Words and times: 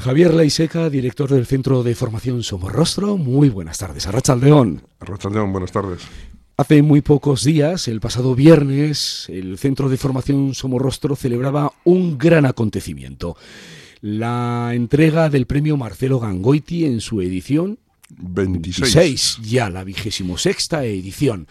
Javier 0.00 0.32
Laiseca, 0.32 0.88
director 0.88 1.28
del 1.28 1.44
Centro 1.44 1.82
de 1.82 1.94
Formación 1.94 2.42
Somorrostro. 2.42 3.18
Muy 3.18 3.50
buenas 3.50 3.76
tardes. 3.76 4.06
Arrachaldeón. 4.06 4.82
Arrachaldeón, 4.98 5.52
buenas 5.52 5.72
tardes. 5.72 6.00
Hace 6.56 6.80
muy 6.80 7.02
pocos 7.02 7.44
días, 7.44 7.86
el 7.86 8.00
pasado 8.00 8.34
viernes, 8.34 9.26
el 9.28 9.58
Centro 9.58 9.90
de 9.90 9.98
Formación 9.98 10.54
Somorrostro 10.54 11.16
celebraba 11.16 11.72
un 11.84 12.16
gran 12.16 12.46
acontecimiento. 12.46 13.36
La 14.00 14.70
entrega 14.72 15.28
del 15.28 15.46
premio 15.46 15.76
Marcelo 15.76 16.18
Gangoiti 16.18 16.86
en 16.86 17.02
su 17.02 17.20
edición 17.20 17.78
26. 18.08 19.40
ya 19.42 19.68
la 19.68 19.84
vigésimo 19.84 20.38
sexta 20.38 20.84
edición. 20.84 21.46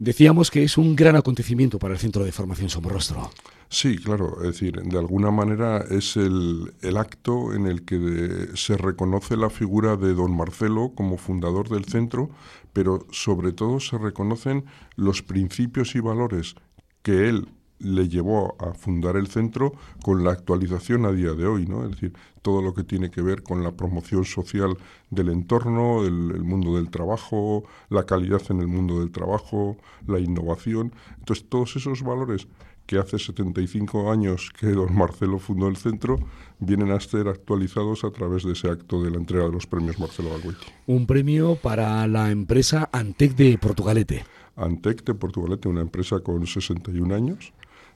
Decíamos 0.00 0.50
que 0.50 0.64
es 0.64 0.76
un 0.76 0.96
gran 0.96 1.14
acontecimiento 1.14 1.78
para 1.78 1.94
el 1.94 2.00
Centro 2.00 2.24
de 2.24 2.32
Formación 2.32 2.68
Somorrostro. 2.68 3.30
Sí, 3.68 3.98
claro, 3.98 4.36
es 4.42 4.46
decir, 4.46 4.80
de 4.80 4.98
alguna 4.98 5.30
manera 5.32 5.78
es 5.78 6.16
el, 6.16 6.72
acto 6.96 7.52
en 7.52 7.66
el 7.66 7.84
que 7.84 8.48
se 8.54 8.76
reconoce 8.76 9.36
la 9.36 9.50
figura 9.50 9.96
de 9.96 10.14
don 10.14 10.36
Marcelo 10.36 10.92
como 10.94 11.18
fundador 11.18 11.68
del 11.68 11.84
centro, 11.84 12.30
pero 12.72 13.06
sobre 13.10 13.52
todo 13.52 13.80
se 13.80 13.98
reconocen 13.98 14.64
los 14.94 15.22
principios 15.22 15.96
y 15.96 16.00
valores 16.00 16.54
que 17.02 17.28
él 17.28 17.48
le 17.78 18.08
llevó 18.08 18.56
a 18.60 18.72
fundar 18.72 19.16
el 19.16 19.26
centro 19.26 19.72
con 20.02 20.24
la 20.24 20.30
actualización 20.30 21.04
a 21.04 21.12
día 21.12 21.32
de 21.32 21.46
hoy, 21.46 21.66
¿no? 21.66 21.84
Es 21.84 21.90
decir, 21.90 22.14
todo 22.42 22.62
lo 22.62 22.72
que 22.72 22.84
tiene 22.84 23.10
que 23.10 23.20
ver 23.20 23.42
con 23.42 23.62
la 23.62 23.72
promoción 23.72 24.24
social 24.24 24.78
del 25.10 25.28
entorno, 25.28 26.04
el, 26.04 26.30
el, 26.34 26.44
mundo 26.44 26.76
del 26.76 26.88
trabajo, 26.88 27.64
la 27.90 28.06
calidad 28.06 28.40
en 28.48 28.60
el 28.60 28.68
mundo 28.68 29.00
del 29.00 29.10
trabajo, 29.10 29.76
la 30.06 30.20
innovación. 30.20 30.94
Entonces, 31.18 31.46
todos 31.50 31.76
esos 31.76 32.02
valores 32.02 32.48
que 32.86 32.98
hace 32.98 33.18
75 33.18 34.10
años 34.10 34.50
que 34.58 34.68
don 34.68 34.94
Marcelo 34.94 35.38
fundó 35.38 35.68
el 35.68 35.76
centro, 35.76 36.18
vienen 36.58 36.92
a 36.92 37.00
ser 37.00 37.28
actualizados 37.28 38.04
a 38.04 38.10
través 38.10 38.44
de 38.44 38.52
ese 38.52 38.68
acto 38.68 39.02
de 39.02 39.10
la 39.10 39.18
entrega 39.18 39.44
de 39.44 39.52
los 39.52 39.66
premios 39.66 39.98
Marcelo 39.98 40.30
Gangoiti. 40.30 40.66
Un 40.86 41.06
premio 41.06 41.56
para 41.56 42.06
la 42.06 42.30
empresa 42.30 42.88
Antec 42.92 43.34
de 43.34 43.58
Portugalete. 43.58 44.24
Antec 44.56 45.04
de 45.04 45.14
Portugalete, 45.14 45.68
una 45.68 45.82
empresa 45.82 46.20
con 46.20 46.46
61 46.46 47.14
años 47.14 47.52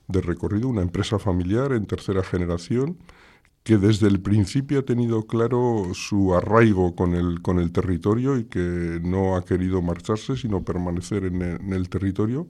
de 0.09 0.21
recorrido, 0.21 0.69
una 0.69 0.83
empresa 0.83 1.19
familiar 1.19 1.73
en 1.73 1.87
tercera 1.87 2.23
generación 2.23 2.99
que 3.63 3.77
desde 3.77 4.09
el 4.09 4.21
principio 4.21 4.81
ha 4.81 4.83
tenido 4.83 5.27
claro 5.27 5.89
su 5.93 6.35
arraigo 6.35 6.97
con 6.97 7.15
el, 7.15 7.43
con 7.43 7.59
el 7.59 7.73
territorio 7.73 8.39
y 8.39 8.45
que 8.45 9.01
no 9.03 9.37
ha 9.37 9.45
querido 9.45 9.83
marcharse, 9.83 10.37
sino 10.37 10.65
permanecer 10.65 11.25
en 11.25 11.43
en 11.43 11.73
el 11.73 11.89
territorio 11.91 12.49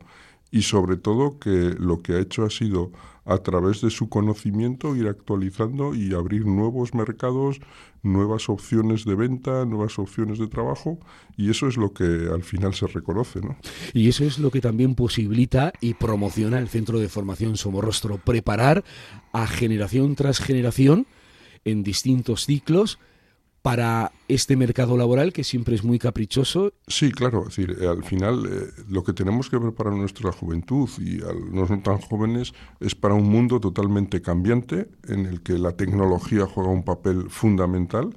y 0.51 0.63
sobre 0.63 0.97
todo 0.97 1.39
que 1.39 1.75
lo 1.79 2.03
que 2.03 2.15
ha 2.15 2.21
hecho 2.21 2.45
ha 2.45 2.51
sido 2.51 2.93
a 3.25 3.39
través 3.39 3.81
de 3.81 3.91
su 3.91 4.09
conocimiento 4.09 4.97
ir 4.97 5.07
actualizando 5.07 5.95
y 5.95 6.15
abrir 6.15 6.47
nuevos 6.47 6.95
mercados, 6.95 7.61
nuevas 8.03 8.49
opciones 8.49 9.05
de 9.05 9.15
venta, 9.15 9.65
nuevas 9.67 9.99
opciones 9.99 10.39
de 10.39 10.49
trabajo 10.49 10.99
y 11.37 11.51
eso 11.51 11.69
es 11.69 11.77
lo 11.77 11.93
que 11.93 12.29
al 12.33 12.43
final 12.43 12.75
se 12.75 12.87
reconoce. 12.87 13.41
¿no? 13.41 13.57
Y 13.93 14.09
eso 14.09 14.25
es 14.25 14.39
lo 14.39 14.51
que 14.51 14.61
también 14.61 14.95
posibilita 14.95 15.73
y 15.81 15.95
promociona 15.95 16.59
el 16.59 16.69
Centro 16.69 16.99
de 16.99 17.09
Formación 17.09 17.57
Somorrostro, 17.57 18.19
preparar 18.19 18.85
a 19.33 19.47
generación 19.47 20.17
tras 20.17 20.41
generación 20.41 21.07
en 21.65 21.83
distintos 21.83 22.47
ciclos 22.47 22.99
para 23.63 24.13
este 24.29 24.57
mercado 24.57 24.97
laboral 24.97 25.33
que 25.33 25.45
siempre 25.45 25.75
es 25.75 25.85
muy 25.85 25.99
caprichoso. 25.99 26.73
Sí, 26.87 27.13
claro, 27.13 27.43
es 27.49 27.57
decir, 27.57 27.77
al 27.85 28.05
final 28.05 28.47
eh, 28.47 28.83
lo 28.89 29.05
que 29.05 29.13
tenemos 29.13 29.51
que 29.51 29.61
preparar 29.61 29.93
nuestra 29.93 30.33
juventud 30.33 30.89
y 30.99 31.21
a 31.23 31.33
los 31.33 31.69
no 31.71 31.83
tan 31.83 31.99
jóvenes 31.99 32.53
es 32.81 32.95
para 32.95 33.15
un 33.15 33.29
mundo 33.29 33.61
totalmente 33.61 34.23
cambiante 34.23 34.89
en 35.09 35.27
el 35.27 35.43
que 35.43 35.59
la 35.59 35.73
tecnología 35.73 36.47
juega 36.47 36.71
un 36.71 36.85
papel 36.85 37.29
fundamental 37.29 38.17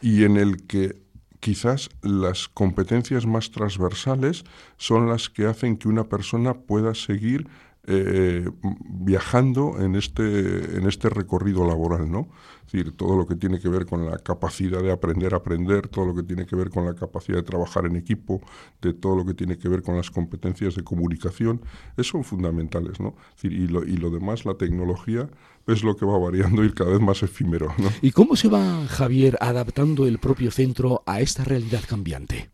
y 0.00 0.24
en 0.24 0.36
el 0.36 0.66
que 0.66 1.00
quizás 1.40 1.90
las 2.02 2.48
competencias 2.48 3.26
más 3.26 3.50
transversales 3.50 4.44
son 4.76 5.08
las 5.08 5.28
que 5.28 5.46
hacen 5.46 5.76
que 5.76 5.88
una 5.88 6.08
persona 6.08 6.54
pueda 6.54 6.94
seguir 6.94 7.48
eh, 7.84 8.48
viajando 8.62 9.80
en 9.80 9.96
este, 9.96 10.76
en 10.76 10.86
este 10.86 11.08
recorrido 11.08 11.66
laboral, 11.66 12.08
¿no? 12.10 12.28
Es 12.64 12.72
decir, 12.72 12.96
todo 12.96 13.16
lo 13.16 13.26
que 13.26 13.34
tiene 13.34 13.58
que 13.58 13.68
ver 13.68 13.86
con 13.86 14.06
la 14.06 14.18
capacidad 14.18 14.80
de 14.80 14.92
aprender 14.92 15.34
a 15.34 15.38
aprender, 15.38 15.88
todo 15.88 16.06
lo 16.06 16.14
que 16.14 16.22
tiene 16.22 16.46
que 16.46 16.54
ver 16.54 16.70
con 16.70 16.86
la 16.86 16.94
capacidad 16.94 17.38
de 17.38 17.42
trabajar 17.42 17.86
en 17.86 17.96
equipo, 17.96 18.40
de 18.80 18.94
todo 18.94 19.16
lo 19.16 19.26
que 19.26 19.34
tiene 19.34 19.58
que 19.58 19.68
ver 19.68 19.82
con 19.82 19.96
las 19.96 20.12
competencias 20.12 20.76
de 20.76 20.84
comunicación, 20.84 21.60
eso 21.96 22.12
son 22.12 22.24
fundamentales, 22.24 23.00
¿no? 23.00 23.16
Y, 23.42 23.66
lo, 23.66 24.10
demás, 24.10 24.44
la 24.44 24.54
tecnología, 24.54 25.28
es 25.66 25.82
lo 25.82 25.96
que 25.96 26.06
va 26.06 26.18
variando 26.18 26.64
y 26.64 26.72
cada 26.72 26.92
vez 26.92 27.00
más 27.00 27.22
efímero. 27.24 27.74
¿Y 28.00 28.12
cómo 28.12 28.36
se 28.36 28.48
va, 28.48 28.86
Javier, 28.86 29.36
adaptando 29.40 30.06
el 30.06 30.18
propio 30.18 30.52
centro 30.52 31.02
a 31.04 31.20
esta 31.20 31.42
realidad 31.42 31.82
cambiante? 31.88 32.51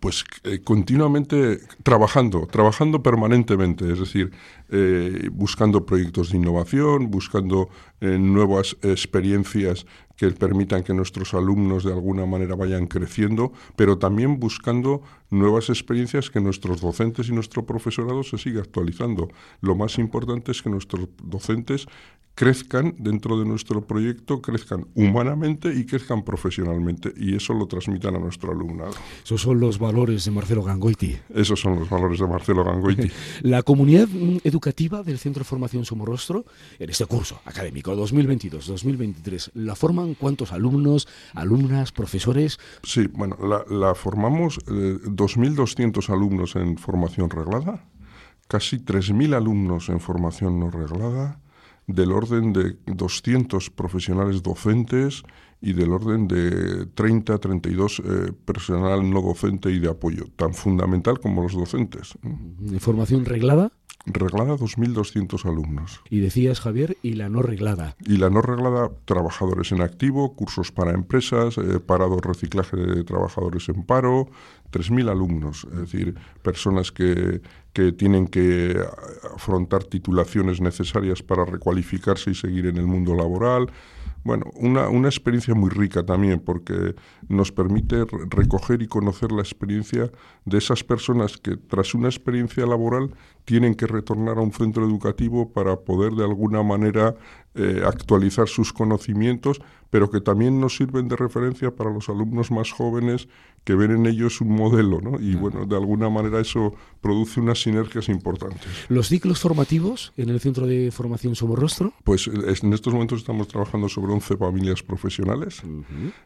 Pues 0.00 0.24
eh, 0.44 0.60
continuamente 0.62 1.60
trabajando, 1.82 2.46
trabajando 2.46 3.02
permanentemente, 3.02 3.92
es 3.92 3.98
decir, 3.98 4.30
eh, 4.70 5.28
buscando 5.32 5.84
proyectos 5.86 6.30
de 6.30 6.38
innovación, 6.38 7.10
buscando 7.10 7.68
eh, 8.00 8.18
nuevas 8.18 8.76
experiencias 8.82 9.86
que 10.18 10.28
permitan 10.32 10.82
que 10.82 10.92
nuestros 10.92 11.32
alumnos 11.32 11.84
de 11.84 11.92
alguna 11.92 12.26
manera 12.26 12.56
vayan 12.56 12.86
creciendo, 12.86 13.52
pero 13.76 13.98
también 13.98 14.40
buscando 14.40 15.00
nuevas 15.30 15.70
experiencias 15.70 16.28
que 16.28 16.40
nuestros 16.40 16.80
docentes 16.80 17.28
y 17.28 17.32
nuestro 17.32 17.64
profesorado 17.64 18.24
se 18.24 18.36
siga 18.36 18.60
actualizando. 18.60 19.28
Lo 19.60 19.76
más 19.76 19.96
importante 19.98 20.50
es 20.50 20.60
que 20.60 20.70
nuestros 20.70 21.08
docentes 21.22 21.86
crezcan 22.38 22.94
dentro 22.98 23.36
de 23.36 23.44
nuestro 23.44 23.84
proyecto, 23.84 24.40
crezcan 24.40 24.86
humanamente 24.94 25.74
y 25.74 25.84
crezcan 25.84 26.22
profesionalmente, 26.22 27.12
y 27.16 27.34
eso 27.34 27.52
lo 27.52 27.66
transmitan 27.66 28.14
a 28.14 28.20
nuestro 28.20 28.52
alumnado. 28.52 28.92
Esos 29.24 29.42
son 29.42 29.58
los 29.58 29.76
valores 29.80 30.24
de 30.24 30.30
Marcelo 30.30 30.62
Gangoiti. 30.62 31.16
Esos 31.34 31.58
son 31.58 31.80
los 31.80 31.90
valores 31.90 32.20
de 32.20 32.28
Marcelo 32.28 32.62
Gangoiti. 32.62 33.10
La 33.42 33.64
comunidad 33.64 34.08
educativa 34.44 35.02
del 35.02 35.18
Centro 35.18 35.40
de 35.40 35.46
Formación 35.46 35.84
Somorrostro, 35.84 36.44
en 36.78 36.90
este 36.90 37.06
curso 37.06 37.40
académico 37.44 37.92
2022-2023, 37.96 39.50
¿la 39.54 39.74
forman 39.74 40.07
cuántos 40.14 40.52
alumnos, 40.52 41.08
alumnas, 41.34 41.92
profesores? 41.92 42.58
Sí, 42.82 43.08
bueno, 43.12 43.36
la, 43.68 43.94
formamos 43.94 44.58
eh, 44.68 44.98
2.200 45.04 46.08
alumnos 46.10 46.56
en 46.56 46.78
formación 46.78 47.30
reglada, 47.30 47.84
casi 48.46 48.78
3.000 48.78 49.34
alumnos 49.34 49.88
en 49.88 50.00
formación 50.00 50.60
no 50.60 50.70
reglada, 50.70 51.40
del 51.86 52.12
orden 52.12 52.52
de 52.52 52.76
200 52.86 53.70
profesionales 53.70 54.42
docentes 54.42 55.22
y 55.60 55.72
del 55.72 55.90
orden 55.90 56.28
de 56.28 56.86
30, 56.86 57.38
32 57.38 58.02
eh, 58.04 58.32
personal 58.44 59.10
no 59.10 59.22
docente 59.22 59.70
y 59.70 59.78
de 59.80 59.88
apoyo, 59.88 60.26
tan 60.36 60.54
fundamental 60.54 61.18
como 61.18 61.42
los 61.42 61.54
docentes. 61.54 62.16
¿Formación 62.78 63.24
reglada? 63.24 63.72
Reglada 64.06 64.56
2.200 64.56 65.44
alumnos. 65.44 66.00
Y 66.08 66.20
decías, 66.20 66.60
Javier, 66.60 66.96
¿y 67.02 67.14
la 67.14 67.28
no 67.28 67.42
reglada? 67.42 67.94
Y 68.06 68.16
la 68.16 68.30
no 68.30 68.40
reglada, 68.40 68.90
trabajadores 69.04 69.72
en 69.72 69.82
activo, 69.82 70.34
cursos 70.34 70.72
para 70.72 70.92
empresas, 70.92 71.58
eh, 71.58 71.78
parado 71.80 72.18
reciclaje 72.20 72.76
de 72.76 73.04
trabajadores 73.04 73.68
en 73.68 73.82
paro, 73.82 74.28
3.000 74.72 75.10
alumnos, 75.10 75.66
es 75.72 75.78
decir, 75.80 76.14
personas 76.42 76.90
que, 76.90 77.42
que 77.72 77.92
tienen 77.92 78.28
que 78.28 78.80
afrontar 79.34 79.84
titulaciones 79.84 80.60
necesarias 80.60 81.22
para 81.22 81.44
recualificarse 81.44 82.30
y 82.30 82.34
seguir 82.34 82.66
en 82.66 82.76
el 82.78 82.86
mundo 82.86 83.14
laboral. 83.14 83.70
Bueno, 84.28 84.44
una, 84.56 84.90
una, 84.90 85.08
experiencia 85.08 85.54
muy 85.54 85.70
rica 85.70 86.04
también 86.04 86.38
porque 86.40 86.94
nos 87.30 87.50
permite 87.50 88.04
recoger 88.28 88.82
y 88.82 88.86
conocer 88.86 89.32
la 89.32 89.40
experiencia 89.40 90.12
de 90.44 90.58
esas 90.58 90.84
personas 90.84 91.38
que 91.38 91.56
tras 91.56 91.94
una 91.94 92.08
experiencia 92.08 92.66
laboral 92.66 93.14
tienen 93.46 93.74
que 93.74 93.86
retornar 93.86 94.36
a 94.36 94.42
un 94.42 94.52
centro 94.52 94.84
educativo 94.84 95.50
para 95.50 95.76
poder 95.76 96.12
de 96.12 96.24
alguna 96.24 96.62
manera 96.62 97.14
eh, 97.58 97.82
actualizar 97.84 98.46
sus 98.46 98.72
conocimientos, 98.72 99.60
pero 99.90 100.10
que 100.10 100.20
también 100.20 100.60
nos 100.60 100.76
sirven 100.76 101.08
de 101.08 101.16
referencia 101.16 101.74
para 101.74 101.90
los 101.90 102.08
alumnos 102.08 102.52
más 102.52 102.70
jóvenes 102.70 103.26
que 103.64 103.74
ven 103.74 103.90
en 103.90 104.06
ellos 104.06 104.40
un 104.40 104.54
modelo, 104.54 105.00
¿no? 105.00 105.20
Y 105.20 105.34
bueno, 105.34 105.66
de 105.66 105.76
alguna 105.76 106.08
manera 106.08 106.40
eso 106.40 106.72
produce 107.00 107.40
unas 107.40 107.60
sinergias 107.60 108.08
importantes. 108.08 108.66
¿Los 108.88 109.08
ciclos 109.08 109.40
formativos 109.40 110.12
en 110.16 110.30
el 110.30 110.40
Centro 110.40 110.66
de 110.66 110.90
Formación 110.90 111.34
Somorrostro? 111.34 111.92
Pues 112.04 112.28
en 112.28 112.72
estos 112.72 112.92
momentos 112.92 113.18
estamos 113.18 113.48
trabajando 113.48 113.88
sobre 113.88 114.12
11 114.12 114.36
familias 114.36 114.82
profesionales, 114.82 115.62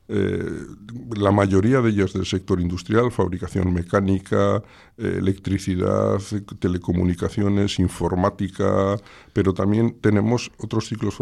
eh, 0.08 0.44
la 1.16 1.32
mayoría 1.32 1.80
de 1.80 1.90
ellas 1.90 2.12
del 2.12 2.26
sector 2.26 2.60
industrial, 2.60 3.10
fabricación 3.10 3.72
mecánica, 3.72 4.62
eh, 4.98 5.16
electricidad, 5.18 6.20
telecomunicaciones, 6.58 7.78
informática, 7.78 8.96
pero 9.32 9.54
también 9.54 9.96
tenemos 10.00 10.52
otros 10.58 10.88
ciclos 10.88 11.14
formativos 11.14 11.21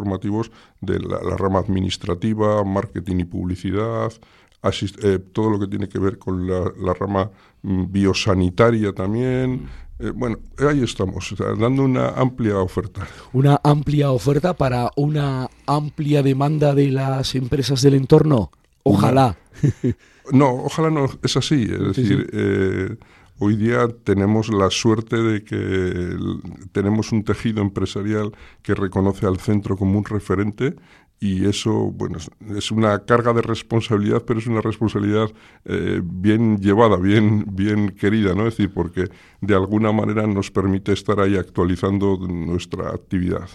de 0.80 0.98
la, 1.00 1.36
rama 1.36 1.58
administrativa, 1.58 2.62
marketing 2.64 3.20
y 3.20 3.24
publicidad, 3.24 4.12
eh, 4.62 5.18
todo 5.32 5.50
lo 5.50 5.58
que 5.58 5.66
tiene 5.66 5.88
que 5.88 5.98
ver 5.98 6.18
con 6.18 6.46
la, 6.46 6.94
rama 6.94 7.30
mm, 7.62 7.84
biosanitaria 7.90 8.92
también, 8.92 9.68
Eh, 10.02 10.12
bueno, 10.14 10.38
ahí 10.66 10.82
estamos, 10.82 11.34
dando 11.58 11.84
una 11.84 12.08
amplia 12.08 12.56
oferta. 12.56 13.06
Una 13.34 13.60
amplia 13.62 14.10
oferta 14.12 14.54
para 14.54 14.90
una 14.96 15.50
amplia 15.66 16.22
demanda 16.22 16.74
de 16.74 16.90
las 16.90 17.34
empresas 17.34 17.82
del 17.82 17.94
entorno. 17.94 18.50
Ojalá. 18.82 19.36
no, 20.32 20.64
ojalá 20.64 20.88
no, 20.88 21.06
es 21.22 21.36
así. 21.36 21.64
Es 21.64 21.96
decir, 21.96 22.30
eh, 22.32 22.96
hoy 23.40 23.56
día 23.56 23.88
tenemos 24.04 24.48
la 24.50 24.70
suerte 24.70 25.16
de 25.16 25.42
que 25.42 26.16
tenemos 26.72 27.10
un 27.10 27.24
tejido 27.24 27.62
empresarial 27.62 28.32
que 28.62 28.74
reconoce 28.74 29.26
al 29.26 29.38
centro 29.38 29.76
como 29.76 29.98
un 29.98 30.04
referente 30.04 30.76
y 31.22 31.44
eso, 31.44 31.72
bueno, 31.92 32.16
es 32.56 32.70
una 32.70 32.98
carga 33.04 33.34
de 33.34 33.42
responsabilidad, 33.42 34.22
pero 34.26 34.40
es 34.40 34.46
una 34.46 34.62
responsabilidad 34.62 35.30
eh, 35.66 36.00
bien 36.02 36.56
llevada, 36.58 36.96
bien, 36.96 37.44
bien 37.52 37.90
querida, 37.90 38.34
¿no? 38.34 38.46
Es 38.46 38.56
decir, 38.56 38.72
porque 38.72 39.04
de 39.42 39.54
alguna 39.54 39.92
manera 39.92 40.26
nos 40.26 40.50
permite 40.50 40.94
estar 40.94 41.20
ahí 41.20 41.36
actualizando 41.36 42.16
nuestra 42.26 42.88
actividad. 42.88 43.48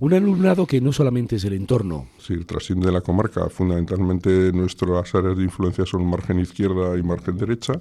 Un 0.00 0.14
alumnado 0.14 0.66
que 0.66 0.80
no 0.80 0.90
solamente 0.90 1.36
es 1.36 1.44
el 1.44 1.52
entorno. 1.52 2.06
Sí, 2.18 2.46
trasciende 2.46 2.86
de 2.86 2.92
la 2.92 3.02
comarca. 3.02 3.50
Fundamentalmente 3.50 4.50
nuestras 4.52 5.14
áreas 5.14 5.36
de 5.36 5.44
influencia 5.44 5.84
son 5.84 6.06
margen 6.06 6.40
izquierda 6.40 6.96
y 6.96 7.02
margen 7.02 7.36
derecha. 7.36 7.74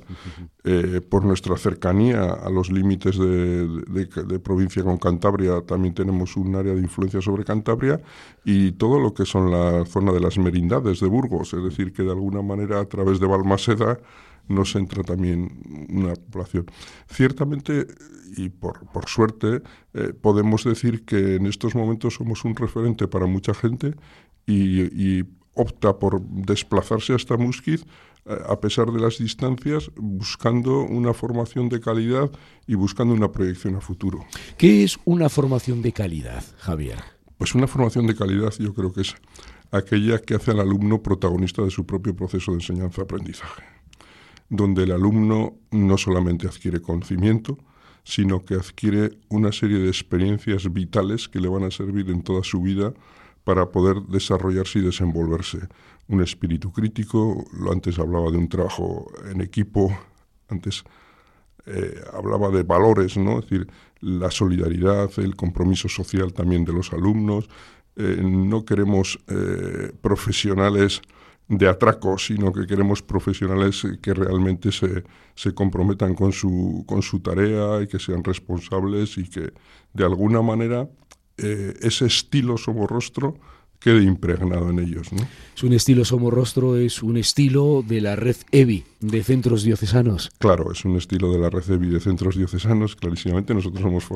Eh, 0.63 0.99
por 1.09 1.23
nuestra 1.23 1.55
cercanía 1.57 2.33
a 2.33 2.49
los 2.49 2.69
límites 2.69 3.17
de, 3.17 3.65
de 3.67 4.39
provincia 4.39 4.83
con 4.83 4.97
Cantabria, 4.97 5.61
también 5.61 5.93
tenemos 5.93 6.35
un 6.35 6.53
área 6.55 6.73
de 6.73 6.81
influencia 6.81 7.21
sobre 7.21 7.45
Cantabria 7.45 8.01
y 8.43 8.73
todo 8.73 8.99
lo 8.99 9.13
que 9.13 9.20
que 9.21 9.27
son 9.27 9.51
la 9.51 9.85
zona 9.85 10.11
de 10.11 10.19
las 10.19 10.39
merindades 10.39 10.99
de 10.99 11.05
Burgos, 11.05 11.53
es 11.53 11.63
decir, 11.63 11.93
que 11.93 12.01
de 12.01 12.09
alguna 12.09 12.41
manera 12.41 12.79
a 12.79 12.85
través 12.85 13.19
de 13.19 13.27
Balmaseda 13.27 13.99
nos 14.47 14.75
entra 14.75 15.03
también 15.03 15.61
una 15.89 16.15
población. 16.15 16.65
Ciertamente, 17.07 17.85
y 18.35 18.49
por, 18.49 18.79
suerte, 19.05 19.61
eh, 19.93 20.13
podemos 20.19 20.63
decir 20.63 21.05
que 21.05 21.35
en 21.35 21.45
estos 21.45 21.75
momentos 21.75 22.15
somos 22.15 22.43
un 22.45 22.55
referente 22.55 23.07
para 23.07 23.27
mucha 23.27 23.53
gente 23.53 23.93
y, 24.47 25.23
opta 25.53 25.99
por 25.99 26.21
desplazarse 26.21 27.13
hasta 27.13 27.37
Musquiz 27.37 27.85
eh, 28.25 28.35
a 28.47 28.59
pesar 28.59 28.89
de 28.91 29.01
las 29.01 29.19
distancias, 29.19 29.91
buscando 29.97 30.79
una 30.81 31.13
formación 31.13 31.69
de 31.69 31.79
calidad 31.79 32.31
y 32.65 32.73
buscando 32.73 33.13
una 33.13 33.31
proyección 33.31 33.75
a 33.75 33.81
futuro. 33.81 34.25
¿Qué 34.57 34.83
es 34.83 34.97
una 35.05 35.29
formación 35.29 35.83
de 35.83 35.91
calidad, 35.91 36.43
Javier? 36.57 37.20
Pues 37.41 37.55
una 37.55 37.65
formación 37.65 38.05
de 38.05 38.13
calidad 38.13 38.53
yo 38.59 38.71
creo 38.71 38.93
que 38.93 39.01
es 39.01 39.15
aquella 39.71 40.19
que 40.19 40.35
hace 40.35 40.51
al 40.51 40.59
alumno 40.59 41.01
protagonista 41.01 41.63
de 41.63 41.71
su 41.71 41.87
propio 41.87 42.15
proceso 42.15 42.51
de 42.51 42.57
enseñanza-aprendizaje, 42.57 43.63
donde 44.47 44.83
el 44.83 44.91
alumno 44.91 45.55
no 45.71 45.97
solamente 45.97 46.45
adquiere 46.45 46.83
conocimiento, 46.83 47.57
sino 48.03 48.45
que 48.45 48.53
adquiere 48.53 49.17
una 49.29 49.51
serie 49.51 49.79
de 49.79 49.87
experiencias 49.87 50.71
vitales 50.71 51.27
que 51.27 51.39
le 51.39 51.47
van 51.49 51.63
a 51.63 51.71
servir 51.71 52.11
en 52.11 52.21
toda 52.21 52.43
su 52.43 52.61
vida 52.61 52.93
para 53.43 53.71
poder 53.71 54.03
desarrollarse 54.03 54.77
y 54.77 54.83
desenvolverse. 54.83 55.67
Un 56.09 56.21
espíritu 56.21 56.71
crítico, 56.71 57.43
lo 57.53 57.71
antes 57.71 57.97
hablaba 57.97 58.29
de 58.29 58.37
un 58.37 58.49
trabajo 58.49 59.11
en 59.31 59.41
equipo, 59.41 59.97
antes 60.47 60.83
eh, 61.65 62.01
hablaba 62.13 62.49
de 62.49 62.63
valores, 62.63 63.17
¿no? 63.17 63.39
Es 63.39 63.49
decir, 63.49 63.67
la 63.99 64.31
solidaridad, 64.31 65.11
el 65.17 65.35
compromiso 65.35 65.87
social 65.89 66.33
también 66.33 66.65
de 66.65 66.73
los 66.73 66.91
alumnos. 66.91 67.49
Eh, 67.95 68.21
no 68.23 68.65
queremos 68.65 69.19
eh, 69.27 69.91
profesionales 70.01 71.01
de 71.47 71.67
atraco, 71.67 72.17
sino 72.17 72.53
que 72.53 72.65
queremos 72.65 73.01
profesionales 73.01 73.85
que 74.01 74.13
realmente 74.13 74.71
se, 74.71 75.03
se 75.35 75.53
comprometan 75.53 76.15
con 76.15 76.31
su, 76.31 76.85
con 76.87 77.01
su 77.01 77.19
tarea 77.19 77.81
y 77.81 77.87
que 77.87 77.99
sean 77.99 78.23
responsables 78.23 79.17
y 79.17 79.29
que 79.29 79.51
de 79.93 80.03
alguna 80.05 80.41
manera 80.41 80.89
ese 81.37 82.05
estilo 82.05 82.55
somorrostro 82.55 83.35
quede 83.81 84.03
impregnado 84.03 84.69
en 84.69 84.79
ellos. 84.79 85.11
¿no? 85.11 85.27
Es 85.55 85.63
un 85.63 85.73
estilo 85.73 86.05
somorrostro, 86.05 86.77
es 86.77 87.03
un 87.03 87.17
estilo 87.17 87.83
de 87.85 87.99
la 87.99 88.15
red 88.15 88.37
EVI 88.51 88.85
de 88.99 89.23
centros 89.23 89.63
diocesanos. 89.63 90.29
Claro, 90.37 90.71
es 90.71 90.85
un 90.85 90.95
estilo 90.95 91.31
de 91.33 91.39
la 91.39 91.49
red 91.49 91.69
EVI 91.69 91.89
de 91.89 91.99
centros 91.99 92.35
diocesanos, 92.35 92.95
clarísimamente. 92.95 93.53
Nosotros 93.53 93.81
somos 93.81 94.07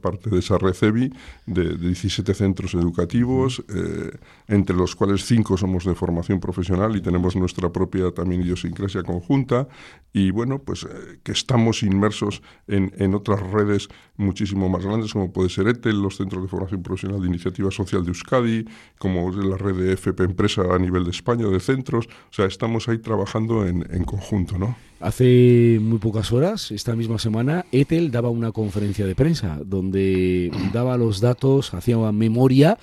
parte 0.00 0.30
de 0.30 0.38
esa 0.38 0.56
red 0.56 0.74
EVI 0.80 1.12
de, 1.46 1.76
17 1.76 2.32
centros 2.34 2.74
educativos, 2.74 3.62
eh, 3.68 4.10
entre 4.48 4.74
los 4.74 4.96
cuales 4.96 5.24
5 5.26 5.58
somos 5.58 5.84
de 5.84 5.94
formación 5.94 6.40
profesional 6.40 6.96
y 6.96 7.02
tenemos 7.02 7.36
nuestra 7.36 7.70
propia 7.70 8.10
también 8.12 8.42
idiosincrasia 8.42 9.02
conjunta. 9.02 9.68
Y 10.12 10.30
bueno, 10.30 10.58
pues 10.60 10.84
eh, 10.84 11.18
que 11.22 11.32
estamos 11.32 11.82
inmersos 11.82 12.42
en, 12.66 12.92
en 12.96 13.14
otras 13.14 13.40
redes 13.40 13.88
muchísimo 14.16 14.68
más 14.68 14.84
grandes, 14.84 15.12
como 15.12 15.32
puede 15.32 15.50
ser 15.50 15.68
ETEL, 15.68 16.00
los 16.00 16.16
centros 16.16 16.42
de 16.42 16.48
formación 16.48 16.82
profesional 16.82 17.20
de 17.20 17.26
iniciativa 17.26 17.70
social 17.70 18.02
de 18.04 18.08
Euskadi, 18.08 18.64
como 18.98 19.09
la 19.14 19.56
red 19.56 19.74
de 19.74 19.92
FP 19.94 20.24
Empresa 20.24 20.62
a 20.70 20.78
nivel 20.78 21.04
de 21.04 21.10
España, 21.10 21.46
de 21.46 21.60
centros. 21.60 22.06
O 22.06 22.32
sea, 22.32 22.46
estamos 22.46 22.88
ahí 22.88 22.98
trabajando 22.98 23.66
en, 23.66 23.86
en 23.90 24.04
conjunto, 24.04 24.58
¿no? 24.58 24.76
Hace 25.00 25.78
muy 25.80 25.98
pocas 25.98 26.30
horas, 26.30 26.70
esta 26.72 26.94
misma 26.94 27.18
semana, 27.18 27.64
ETEL 27.72 28.10
daba 28.10 28.28
una 28.28 28.52
conferencia 28.52 29.06
de 29.06 29.14
prensa 29.14 29.58
donde 29.64 30.50
daba 30.74 30.98
los 30.98 31.20
datos, 31.20 31.72
hacía 31.72 31.96
una 31.96 32.12
memoria 32.12 32.78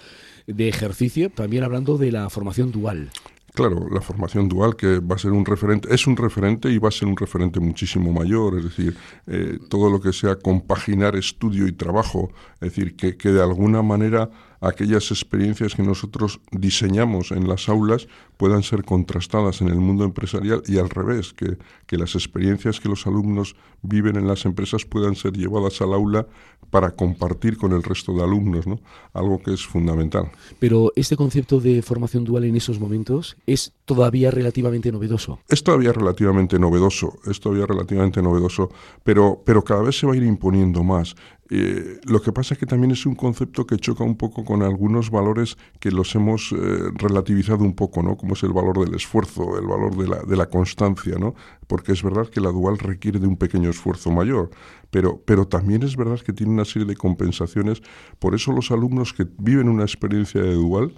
de 0.47 0.67
ejercicio, 0.67 1.29
también 1.29 1.63
hablando 1.63 1.97
de 1.97 2.11
la 2.11 2.29
formación 2.31 2.71
dual. 2.71 3.11
Claro, 3.53 3.87
la 3.91 4.01
formación 4.01 4.49
dual 4.49 4.75
que 4.75 4.99
va 4.99 5.15
a 5.15 5.17
ser 5.17 5.31
un 5.31 5.45
referente, 5.45 5.93
es 5.93 6.05
un 6.05 6.15
referente 6.15 6.69
y 6.69 6.77
va 6.77 6.89
a 6.89 6.91
ser 6.91 7.07
un 7.07 7.17
referente 7.17 7.59
muchísimo 7.59 8.11
mayor, 8.11 8.57
es 8.57 8.65
decir, 8.65 8.95
eh, 9.25 9.57
todo 9.67 9.89
lo 9.89 9.99
que 9.99 10.13
sea 10.13 10.35
compaginar 10.35 11.15
estudio 11.15 11.67
y 11.67 11.71
trabajo, 11.71 12.29
es 12.61 12.69
decir, 12.69 12.95
que, 12.95 13.17
que 13.17 13.29
de 13.29 13.41
alguna 13.41 13.81
manera 13.81 14.29
aquellas 14.61 15.11
experiencias 15.11 15.75
que 15.75 15.83
nosotros 15.83 16.39
diseñamos 16.51 17.31
en 17.31 17.47
las 17.47 17.69
aulas 17.69 18.07
puedan 18.37 18.63
ser 18.63 18.83
contrastadas 18.83 19.61
en 19.61 19.69
el 19.69 19.77
mundo 19.77 20.03
empresarial 20.03 20.63
y 20.67 20.77
al 20.77 20.89
revés, 20.89 21.33
que, 21.33 21.57
que 21.85 21.97
las 21.97 22.15
experiencias 22.15 22.79
que 22.79 22.89
los 22.89 23.07
alumnos 23.07 23.55
viven 23.81 24.15
en 24.15 24.27
las 24.27 24.45
empresas 24.45 24.85
puedan 24.85 25.15
ser 25.15 25.33
llevadas 25.33 25.81
al 25.81 25.93
aula 25.93 26.27
para 26.69 26.91
compartir 26.91 27.57
con 27.57 27.71
el 27.71 27.83
resto 27.83 28.13
de 28.13 28.23
alumnos, 28.23 28.67
¿no? 28.67 28.79
Algo 29.13 29.41
que 29.41 29.53
es 29.53 29.65
fundamental. 29.65 30.29
Pero 30.59 30.91
este 30.95 31.15
concepto 31.15 31.59
de 31.59 31.81
formación 31.81 32.25
dual 32.25 32.43
en 32.43 32.55
esos 32.55 32.79
momentos 32.79 33.37
es 33.45 33.73
todavía 33.85 34.31
relativamente 34.31 34.91
novedoso. 34.91 35.39
Es 35.47 35.63
todavía 35.63 35.93
relativamente 35.93 36.59
novedoso, 36.59 37.19
es 37.25 37.39
todavía 37.39 37.65
relativamente 37.65 38.21
novedoso, 38.21 38.69
pero, 39.03 39.41
pero 39.45 39.63
cada 39.63 39.83
vez 39.83 39.97
se 39.97 40.07
va 40.07 40.13
a 40.13 40.17
ir 40.17 40.23
imponiendo 40.23 40.83
más. 40.83 41.15
Eh, 41.49 41.99
lo 42.03 42.21
que 42.21 42.33
pasa 42.33 42.53
es 42.53 42.59
que 42.59 42.65
también 42.65 42.91
es 42.91 43.05
un 43.05 43.15
concepto 43.15 43.65
que 43.65 43.77
choca 43.77 44.03
un 44.03 44.17
poco 44.17 44.43
con 44.43 44.63
algunos 44.63 45.09
valores 45.09 45.57
que 45.79 45.91
los 45.91 46.13
hemos 46.15 46.51
eh, 46.51 46.55
relativizado 46.95 47.63
un 47.63 47.73
poco, 47.73 48.03
¿no? 48.03 48.17
Como 48.17 48.33
es 48.33 48.43
el 48.43 48.51
valor 48.51 48.83
del 48.83 48.95
esfuerzo, 48.95 49.57
el 49.57 49.65
valor 49.65 49.95
de 49.95 50.07
la, 50.07 50.17
de 50.23 50.35
la 50.35 50.47
constancia, 50.47 51.17
¿no? 51.17 51.35
Porque 51.67 51.93
es 51.93 52.03
verdad 52.03 52.27
que 52.27 52.41
la 52.41 52.49
dual 52.49 52.77
requiere 52.77 53.19
de 53.19 53.27
un 53.27 53.37
pequeño 53.37 53.69
esfuerzo 53.69 54.11
mayor, 54.11 54.49
pero, 54.91 55.21
pero 55.25 55.47
también 55.47 55.83
es 55.83 55.95
verdad 55.95 56.19
que 56.19 56.33
tiene 56.33 56.51
una 56.51 56.65
serie 56.65 56.87
de 56.87 56.95
compensaciones. 56.95 57.81
Por 58.19 58.35
eso 58.35 58.51
los 58.51 58.71
alumnos 58.71 59.13
que 59.13 59.25
viven 59.37 59.69
una 59.69 59.83
experiencia 59.83 60.41
de 60.41 60.53
dual 60.53 60.93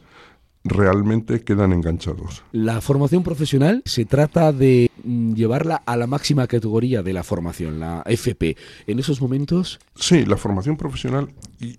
realmente 0.63 1.41
quedan 1.41 1.73
enganchados. 1.73 2.43
La 2.51 2.81
formación 2.81 3.23
profesional 3.23 3.81
se 3.85 4.05
trata 4.05 4.51
de 4.51 4.88
llevarla 5.03 5.77
a 5.85 5.95
la 5.97 6.07
máxima 6.07 6.47
categoría 6.47 7.03
de 7.03 7.13
la 7.13 7.23
formación, 7.23 7.79
la 7.79 8.03
FP. 8.05 8.55
En 8.87 8.99
esos 8.99 9.21
momentos... 9.21 9.79
Sí, 9.95 10.25
la 10.25 10.37
formación 10.37 10.77
profesional 10.77 11.33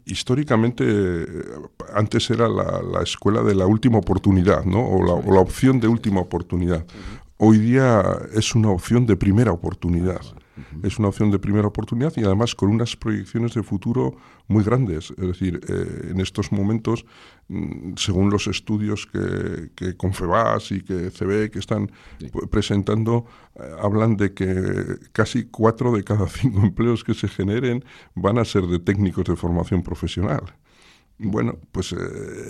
históricamente 0.04 0.84
eh, 0.86 1.26
antes 1.94 2.30
era 2.30 2.48
la, 2.48 3.02
escuela 3.02 3.42
de 3.42 3.54
la 3.54 3.66
última 3.66 3.98
oportunidad, 3.98 4.64
¿no? 4.64 4.86
O 4.86 5.04
la, 5.04 5.14
o 5.14 5.32
la 5.32 5.40
opción 5.40 5.80
de 5.80 5.88
última 5.88 6.20
oportunidad. 6.20 6.84
Hoy 7.38 7.58
día 7.58 8.02
es 8.34 8.54
una 8.54 8.70
opción 8.70 9.06
de 9.06 9.16
primera 9.16 9.52
oportunidad 9.52 10.20
es 10.82 10.98
una 10.98 11.08
opción 11.08 11.30
de 11.30 11.38
primera 11.38 11.66
oportunidad 11.66 12.12
y 12.16 12.24
además 12.24 12.54
con 12.54 12.70
unas 12.70 12.96
proyecciones 12.96 13.54
de 13.54 13.62
futuro 13.62 14.16
muy 14.48 14.64
grandes. 14.64 15.10
Es 15.10 15.26
decir, 15.26 15.60
eh, 15.68 16.10
en 16.10 16.20
estos 16.20 16.52
momentos, 16.52 17.04
mm, 17.48 17.94
según 17.96 18.30
los 18.30 18.46
estudios 18.46 19.06
que, 19.06 19.70
que 19.74 19.96
Confebas 19.96 20.72
y 20.72 20.82
que 20.82 21.10
CB 21.10 21.50
que 21.50 21.58
están 21.58 21.90
presentando, 22.50 23.26
eh, 23.56 23.62
hablan 23.80 24.16
de 24.16 24.32
que 24.34 24.98
casi 25.12 25.44
cuatro 25.44 25.92
de 25.92 26.04
cada 26.04 26.26
cinco 26.28 26.60
empleos 26.60 27.04
que 27.04 27.14
se 27.14 27.28
generen 27.28 27.84
van 28.14 28.38
a 28.38 28.44
ser 28.44 28.66
de 28.66 28.78
técnicos 28.78 29.24
de 29.24 29.36
formación 29.36 29.82
profesional. 29.82 30.42
Bueno, 31.22 31.58
pues 31.70 31.92
eh, 31.92 31.96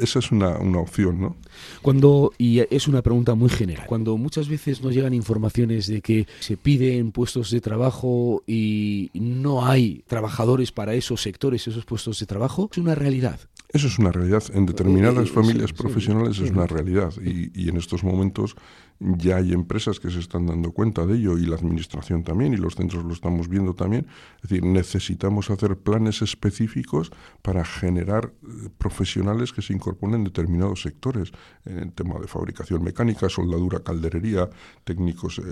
esa 0.00 0.20
es 0.20 0.30
una, 0.30 0.58
una, 0.58 0.78
opción, 0.78 1.20
¿no? 1.20 1.36
Cuando, 1.82 2.32
y 2.38 2.60
es 2.60 2.86
una 2.86 3.02
pregunta 3.02 3.34
muy 3.34 3.48
general, 3.48 3.84
cuando 3.86 4.16
muchas 4.16 4.48
veces 4.48 4.80
nos 4.80 4.94
llegan 4.94 5.12
informaciones 5.12 5.88
de 5.88 6.00
que 6.00 6.28
se 6.38 6.56
piden 6.56 7.10
puestos 7.10 7.50
de 7.50 7.60
trabajo 7.60 8.44
y 8.46 9.10
no 9.14 9.66
hay 9.66 10.04
trabajadores 10.06 10.70
para 10.70 10.94
esos 10.94 11.20
sectores, 11.20 11.66
esos 11.66 11.84
puestos 11.84 12.20
de 12.20 12.26
trabajo, 12.26 12.68
es 12.70 12.78
una 12.78 12.94
realidad. 12.94 13.40
Eso 13.72 13.86
es 13.86 13.98
una 13.98 14.10
realidad. 14.10 14.42
En 14.52 14.66
determinadas 14.66 15.28
eh, 15.28 15.32
familias 15.32 15.72
profesionales 15.72 16.38
es 16.40 16.50
una 16.50 16.66
realidad. 16.66 17.12
Y, 17.22 17.52
y, 17.54 17.68
en 17.68 17.76
estos 17.76 18.02
momentos 18.02 18.56
ya 18.98 19.36
hay 19.36 19.52
empresas 19.52 20.00
que 20.00 20.10
se 20.10 20.18
están 20.18 20.46
dando 20.46 20.72
cuenta 20.72 21.06
de 21.06 21.16
ello 21.16 21.38
y 21.38 21.46
la 21.46 21.54
administración 21.54 22.22
también 22.22 22.52
y 22.52 22.56
los 22.56 22.74
centros 22.74 23.04
lo 23.04 23.12
estamos 23.12 23.48
viendo 23.48 23.74
también. 23.74 24.06
Es 24.42 24.50
decir, 24.50 24.64
necesitamos 24.64 25.50
hacer 25.50 25.76
planes 25.78 26.20
específicos 26.20 27.10
para 27.42 27.64
generar 27.64 28.32
eh, 28.42 28.68
profesionales 28.76 29.52
que 29.52 29.62
se 29.62 29.72
incorporen 29.72 30.16
en 30.16 30.24
determinados 30.24 30.82
sectores, 30.82 31.30
en 31.64 31.78
el 31.78 31.92
tema 31.92 32.18
de 32.18 32.26
fabricación 32.26 32.82
mecánica, 32.82 33.28
soldadura, 33.28 33.80
calderería, 33.80 34.50
técnicos 34.84 35.38
eh, 35.38 35.42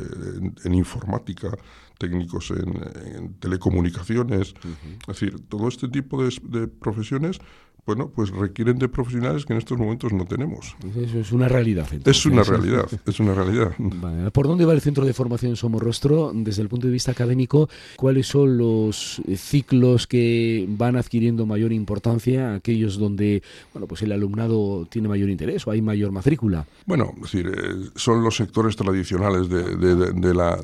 en, 0.64 0.74
informática, 0.74 1.56
técnicos 1.98 2.50
en, 2.50 3.34
telecomunicaciones. 3.34 4.54
Es 5.02 5.06
decir, 5.06 5.40
todo 5.48 5.68
este 5.68 5.88
tipo 5.88 6.22
de 6.22 6.68
profesiones 6.68 7.40
bueno, 7.88 8.10
pues 8.14 8.28
requieren 8.28 8.78
de 8.78 8.86
profesionales 8.86 9.46
que 9.46 9.54
en 9.54 9.58
estos 9.58 9.78
momentos 9.78 10.12
no 10.12 10.26
tenemos. 10.26 10.76
Eso 10.94 11.20
es 11.20 11.32
una 11.32 11.48
realidad. 11.48 11.88
Es 12.04 12.26
una 12.26 12.42
realidad, 12.42 12.86
es 13.06 13.18
una 13.18 13.32
realidad. 13.32 13.72
¿Por 14.34 14.46
dónde 14.46 14.66
va 14.66 14.74
el 14.74 14.82
Centro 14.82 15.06
de 15.06 15.14
Formación 15.14 15.56
Somorrostro 15.56 16.30
desde 16.34 16.60
el 16.60 16.68
punto 16.68 16.86
de 16.86 16.92
vista 16.92 17.12
académico? 17.12 17.70
¿Cuáles 17.96 18.26
son 18.26 18.58
los 18.58 19.22
ciclos 19.36 20.06
que 20.06 20.66
van 20.68 20.96
adquiriendo 20.96 21.46
mayor 21.46 21.72
importancia, 21.72 22.56
aquellos 22.56 22.98
donde 22.98 23.42
bueno, 23.72 23.86
pues 23.86 24.02
el 24.02 24.12
alumnado 24.12 24.86
tiene 24.90 25.08
mayor 25.08 25.30
interés 25.30 25.66
o 25.66 25.70
hay 25.70 25.80
mayor 25.80 26.12
matrícula? 26.12 26.66
Bueno, 26.84 27.14
es 27.16 27.22
decir, 27.22 27.46
eh, 27.46 27.88
son 27.94 28.22
los 28.22 28.36
sectores 28.36 28.76
tradicionales 28.76 29.48
de, 29.48 30.34
la, 30.34 30.58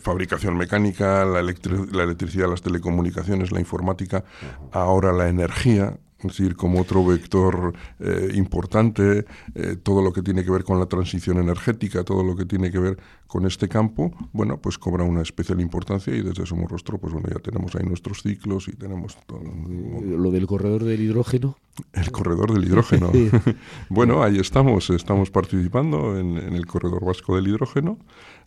fabricación 0.00 0.56
mecánica, 0.56 1.26
la, 1.26 1.42
la 1.42 2.02
electricidad, 2.02 2.48
las 2.48 2.62
telecomunicaciones, 2.62 3.52
la 3.52 3.60
informática, 3.60 4.24
ahora 4.72 5.12
la 5.12 5.28
energía 5.28 5.98
es 6.22 6.36
decir, 6.36 6.56
como 6.56 6.80
otro 6.80 7.04
vector 7.04 7.72
eh, 8.00 8.32
importante, 8.34 9.24
eh, 9.54 9.76
todo 9.82 10.02
lo 10.02 10.12
que 10.12 10.22
tiene 10.22 10.44
que 10.44 10.50
ver 10.50 10.64
con 10.64 10.78
la 10.78 10.86
transición 10.86 11.38
energética, 11.38 12.04
todo 12.04 12.22
lo 12.22 12.36
que 12.36 12.44
tiene 12.44 12.70
que 12.70 12.78
ver 12.78 12.98
con 13.26 13.46
este 13.46 13.68
campo, 13.68 14.12
bueno, 14.32 14.58
pues 14.58 14.78
cobra 14.78 15.04
una 15.04 15.22
especial 15.22 15.60
importancia 15.60 16.14
y 16.14 16.22
desde 16.22 16.44
Somos 16.46 16.70
Rostro, 16.70 16.98
pues 16.98 17.12
bueno, 17.12 17.28
ya 17.32 17.40
tenemos 17.40 17.74
ahí 17.74 17.84
nuestros 17.84 18.22
ciclos 18.22 18.68
y 18.68 18.72
tenemos 18.72 19.16
todo. 19.26 19.40
¿Lo 20.02 20.30
del 20.30 20.46
corredor 20.46 20.84
del 20.84 21.00
hidrógeno? 21.00 21.56
El 21.92 22.12
corredor 22.12 22.52
del 22.52 22.64
hidrógeno. 22.64 23.10
bueno, 23.88 24.22
ahí 24.22 24.38
estamos, 24.38 24.90
estamos 24.90 25.30
participando 25.30 26.18
en, 26.18 26.36
el 26.36 26.66
corredor 26.66 27.04
vasco 27.04 27.36
del 27.36 27.48
hidrógeno. 27.48 27.98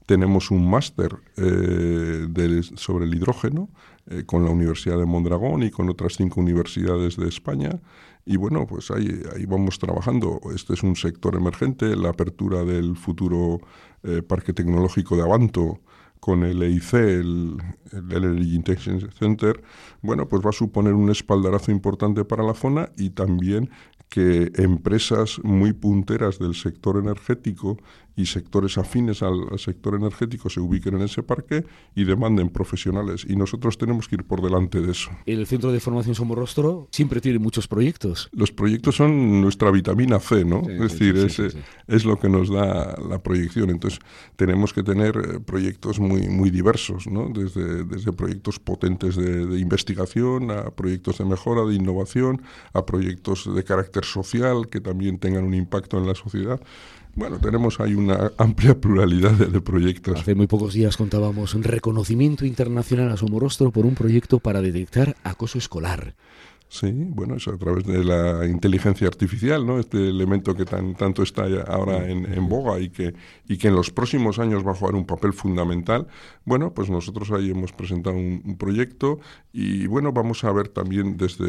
Tenemos 0.06 0.52
un 0.52 0.70
máster 0.70 1.18
eh, 1.38 2.62
sobre 2.76 3.06
el 3.06 3.16
hidrógeno 3.16 3.70
eh, 4.08 4.24
con 4.26 4.46
la 4.46 4.52
Universidad 4.52 5.00
de 5.00 5.06
Mondragón 5.06 5.64
y 5.64 5.72
con 5.72 5.90
otras 5.90 6.14
cinco 6.16 6.42
universidades 6.42 7.18
de 7.18 7.28
España. 7.28 7.82
Y 8.24 8.38
bueno, 8.38 8.68
pues 8.68 8.92
ahí, 8.92 9.22
vamos 9.48 9.80
trabajando. 9.80 10.40
Este 10.54 10.74
es 10.74 10.84
un 10.84 10.96
sector 10.96 11.36
emergente, 11.36 11.96
la 11.96 12.10
apertura 12.10 12.64
del 12.64 12.96
futuro 12.98 13.60
eh, 14.04 14.22
Parque 14.22 14.54
Tecnológico 14.54 15.16
de 15.16 15.24
Avanto 15.24 15.80
con 16.20 16.44
el 16.44 16.62
EIC, 16.64 16.94
el, 16.94 17.58
el 17.92 18.24
Energy 18.24 18.56
Intention 18.56 19.12
Center, 19.12 19.62
bueno, 20.02 20.28
pues 20.28 20.44
va 20.44 20.50
a 20.50 20.54
suponer 20.54 20.94
un 20.94 21.12
espaldarazo 21.12 21.72
importante 21.72 22.26
para 22.26 22.44
la 22.44 22.56
zona 22.56 22.90
y 22.98 23.12
también 23.12 23.70
que 24.10 24.52
empresas 24.56 25.40
muy 25.44 25.74
punteras 25.74 26.40
del 26.40 26.56
sector 26.56 26.98
energético 26.98 27.78
y 28.16 28.26
sectores 28.26 28.78
afines 28.78 29.22
al, 29.22 29.60
sector 29.60 29.96
energético 29.96 30.50
se 30.50 30.60
ubiquen 30.60 30.96
en 30.96 31.02
ese 31.02 31.24
parque 31.24 31.66
y 31.96 32.04
demanden 32.06 32.50
profesionales. 32.50 33.26
Y 33.28 33.36
nosotros 33.36 33.78
tenemos 33.78 34.08
que 34.08 34.16
ir 34.16 34.24
por 34.24 34.42
delante 34.42 34.82
de 34.82 34.92
eso. 34.92 35.12
El 35.26 35.46
Centro 35.48 35.72
de 35.72 35.80
Formación 35.80 36.16
Somorrostro 36.16 36.88
siempre 36.92 37.22
tiene 37.22 37.40
muchos 37.40 37.68
proyectos. 37.68 38.30
Los 38.32 38.52
proyectos 38.52 38.96
son 38.96 39.42
nuestra 39.42 39.72
vitamina 39.72 40.20
C, 40.20 40.46
¿no? 40.46 40.62
es 40.70 40.80
decir, 40.80 41.18
es, 41.18 41.40
es, 41.88 42.06
lo 42.06 42.18
que 42.18 42.30
nos 42.30 42.50
da 42.50 42.96
la 42.98 43.20
proyección. 43.22 43.70
Entonces, 43.70 44.00
tenemos 44.36 44.74
que 44.74 44.84
tener 44.84 45.18
eh, 45.18 45.40
proyectos 45.40 46.00
muy, 46.00 46.28
muy 46.30 46.50
diversos, 46.50 47.08
¿no? 47.08 47.30
Desde, 47.30 47.84
desde 47.84 48.14
proyectos 48.14 48.60
potentes 48.60 49.16
de, 49.16 49.46
de 49.46 49.60
investigación 49.60 50.52
a 50.52 50.72
proyectos 50.72 51.18
de 51.18 51.26
mejora, 51.26 51.66
de 51.66 51.76
innovación, 51.76 52.42
a 52.74 52.86
proyectos 52.86 53.54
de 53.54 53.64
carácter 53.64 54.06
social 54.06 54.70
que 54.70 54.80
también 54.80 55.18
tengan 55.20 55.44
un 55.44 55.54
impacto 55.54 55.98
en 55.98 56.08
la 56.08 56.16
sociedad. 56.16 56.62
Bueno, 57.16 57.40
tenemos 57.40 57.80
ahí 57.80 57.96
una 57.96 58.34
amplia 58.38 58.78
pluralidad 58.78 59.32
de, 59.32 59.62
proyectos. 59.62 60.20
Hace 60.20 60.36
muy 60.36 60.48
pocos 60.48 60.74
días 60.74 60.98
contábamos 60.98 61.56
un 61.56 61.64
reconocimiento 61.64 62.46
internacional 62.46 63.10
a 63.10 63.16
Somorostro 63.16 63.72
por 63.72 63.86
un 63.86 63.96
proyecto 63.96 64.40
para 64.40 64.62
detectar 64.62 65.16
acoso 65.24 65.58
escolar. 65.58 66.14
Sí, 66.76 66.92
bueno, 66.92 67.38
es 67.38 67.48
a 67.48 67.56
través 67.58 67.86
de 67.86 68.04
la 68.04 68.46
inteligencia 68.46 69.08
artificial, 69.08 69.66
¿no? 69.66 69.80
Este 69.80 70.10
elemento 70.10 70.54
que 70.54 70.66
tan, 70.66 70.94
tanto 70.94 71.24
está 71.24 71.44
ahora 71.68 72.06
en, 72.10 72.26
en, 72.26 72.50
boga 72.50 72.82
y 72.82 72.90
que, 72.90 73.14
y 73.48 73.58
que 73.58 73.70
en 73.70 73.76
los 73.76 73.92
próximos 73.92 74.40
años 74.40 74.68
va 74.68 74.72
a 74.72 74.76
jugar 74.76 74.96
un 74.96 75.06
papel 75.06 75.32
fundamental. 75.32 76.06
Bueno, 76.44 76.74
pues 76.74 76.90
nosotros 76.90 77.32
ahí 77.32 77.52
hemos 77.52 77.72
presentado 77.72 78.18
un, 78.18 78.58
proyecto 78.58 79.22
y 79.54 79.88
bueno, 79.88 80.12
vamos 80.12 80.44
a 80.44 80.52
ver 80.52 80.68
también 80.68 81.16
desde, 81.16 81.46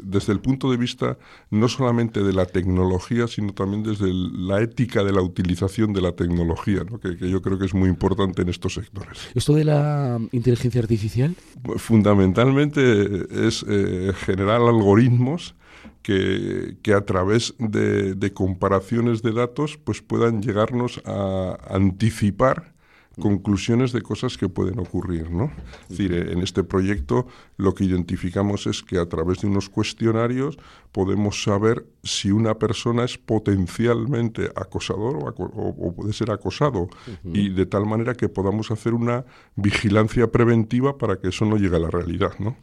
desde 0.00 0.32
el 0.32 0.38
punto 0.38 0.70
de 0.70 0.76
vista 0.76 1.18
no 1.50 1.68
solamente 1.68 2.22
de 2.22 2.32
la 2.32 2.46
tecnología, 2.46 3.26
sino 3.26 3.54
también 3.54 3.82
desde 3.82 4.12
la 4.12 4.60
ética 4.60 5.02
de 5.02 5.12
la 5.12 5.22
utilización 5.22 5.92
de 5.92 6.02
la 6.02 6.12
tecnología, 6.12 6.84
¿no? 6.88 7.00
que, 7.00 7.16
yo 7.16 7.42
creo 7.42 7.58
que 7.58 7.66
es 7.66 7.74
muy 7.74 7.88
importante 7.88 8.42
en 8.42 8.48
estos 8.48 8.74
sectores. 8.74 9.28
¿Esto 9.34 9.54
de 9.54 9.64
la 9.64 10.20
inteligencia 10.30 10.80
artificial? 10.80 11.34
Fundamentalmente 11.78 13.48
es 13.48 13.64
eh, 13.68 14.12
generar 14.24 14.51
algoritmos 14.60 15.54
que, 16.02 16.76
que, 16.82 16.94
a 16.94 17.04
través 17.04 17.54
de, 17.58 18.14
de, 18.14 18.32
comparaciones 18.32 19.22
de 19.22 19.32
datos 19.32 19.78
pues 19.82 20.02
puedan 20.02 20.42
llegarnos 20.42 21.00
a 21.06 21.58
anticipar 21.70 22.72
conclusiones 23.20 23.92
de 23.92 24.02
cosas 24.02 24.36
que 24.38 24.48
pueden 24.48 24.78
ocurrir. 24.78 25.30
¿no? 25.30 25.52
Es 25.84 25.98
decir, 25.98 26.12
en 26.12 26.38
este 26.40 26.64
proyecto 26.64 27.26
lo 27.56 27.74
que 27.74 27.84
identificamos 27.84 28.66
es 28.66 28.82
que 28.82 28.98
a 28.98 29.06
través 29.06 29.40
de 29.40 29.48
unos 29.48 29.68
cuestionarios 29.68 30.58
podemos 30.92 31.42
saber 31.42 31.86
si 32.04 32.30
una 32.30 32.58
persona 32.58 33.04
es 33.04 33.16
potencialmente 33.16 34.50
acosador 34.54 35.34
o, 35.38 35.94
puede 35.94 36.12
ser 36.12 36.30
acosado 36.30 36.88
y 37.24 37.48
de 37.48 37.64
tal 37.64 37.86
manera 37.86 38.14
que 38.14 38.28
podamos 38.28 38.70
hacer 38.70 38.92
una 38.92 39.24
vigilancia 39.56 40.30
preventiva 40.30 40.98
para 40.98 41.18
que 41.18 41.28
eso 41.28 41.46
no 41.46 41.56
llegue 41.56 41.76
a 41.76 41.78
la 41.78 41.90
realidad. 41.90 42.32
¿no? 42.38 42.56